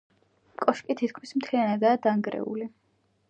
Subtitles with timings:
[0.61, 2.69] კოშკი თითქმის მთლიანადაა დანგრეული.